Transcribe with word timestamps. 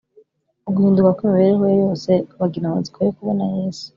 uguhinduka 0.67 1.09
kw’imibereho 1.17 1.65
ye 1.71 1.75
yose. 1.83 2.11
Bagira 2.39 2.65
amatsiko 2.67 2.97
yo 3.05 3.11
kubona 3.17 3.43
Yesu. 3.57 3.87